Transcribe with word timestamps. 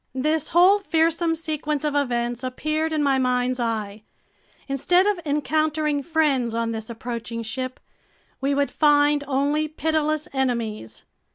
This 0.15 0.47
whole 0.47 0.79
fearsome 0.79 1.35
sequence 1.35 1.83
of 1.85 1.93
events 1.93 2.43
appeared 2.43 2.91
in 2.91 3.03
my 3.03 3.19
mind's 3.19 3.59
eye. 3.59 4.01
Instead 4.67 5.05
of 5.05 5.19
encountering 5.27 6.01
friends 6.01 6.55
on 6.55 6.71
this 6.71 6.89
approaching 6.89 7.43
ship, 7.43 7.79
we 8.41 8.55
would 8.55 8.71
find 8.71 9.23
only 9.27 9.67
pitiless 9.67 10.27
enemies. 10.33 11.03